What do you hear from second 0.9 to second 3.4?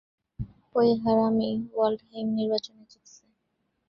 হারামি ওয়াল্ডহেইম নির্বাচনে জিতেছে।